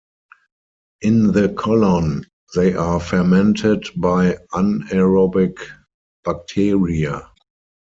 [1.01, 5.57] In the colon they are fermented by anaerobic
[6.23, 7.29] bacteria.